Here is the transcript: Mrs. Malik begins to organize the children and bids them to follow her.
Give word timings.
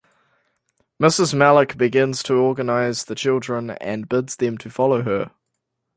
Mrs. 0.99 1.31
Malik 1.35 1.77
begins 1.77 2.23
to 2.23 2.33
organize 2.33 3.05
the 3.05 3.13
children 3.13 3.69
and 3.69 4.09
bids 4.09 4.35
them 4.35 4.57
to 4.57 4.67
follow 4.67 5.03
her. 5.03 5.29